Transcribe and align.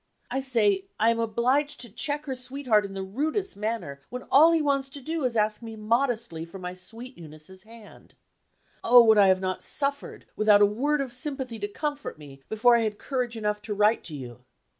I 0.31 0.39
say 0.39 0.87
I 0.99 1.11
am 1.11 1.19
obliged 1.19 1.79
to 1.81 1.89
cheek 1.91 2.25
her 2.25 2.33
sweetheart 2.35 2.85
in 2.85 2.95
the 2.95 3.03
rudest 3.03 3.55
manner, 3.55 4.01
when 4.09 4.23
all 4.31 4.51
he 4.51 4.59
wants 4.59 4.89
to 4.89 4.99
do 4.99 5.23
is 5.25 5.33
to 5.33 5.39
ask 5.39 5.61
me 5.61 5.75
modestly 5.75 6.43
for 6.43 6.57
my 6.57 6.73
sweet 6.73 7.15
Eunice's 7.19 7.61
hand. 7.61 8.15
Oh, 8.83 9.03
what 9.03 9.17
have 9.17 9.37
I 9.37 9.41
not 9.41 9.61
suffered, 9.63 10.25
without 10.35 10.59
a 10.63 10.65
word 10.65 11.01
of 11.01 11.13
sympathy 11.13 11.59
to 11.59 11.67
comfort 11.67 12.17
me, 12.17 12.41
before 12.49 12.75
I 12.75 12.79
had 12.79 12.97
courage 12.97 13.37
enough 13.37 13.61
to 13.61 13.75
write 13.75 14.03
to 14.05 14.15
you! 14.15 14.43